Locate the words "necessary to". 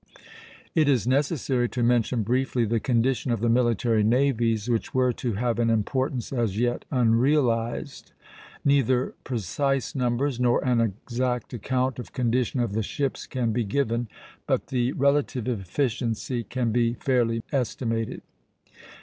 1.05-1.83